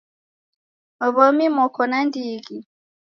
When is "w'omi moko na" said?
1.15-1.99